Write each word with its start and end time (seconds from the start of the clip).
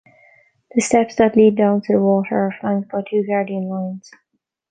The 0.73 0.81
steps 0.81 1.13
that 1.17 1.35
lead 1.35 1.57
down 1.57 1.81
to 1.81 1.93
the 1.93 2.01
water 2.01 2.35
are 2.47 2.55
flanked 2.59 2.89
by 2.91 3.03
two 3.07 3.23
guardian 3.23 3.69
lions. 3.69 4.09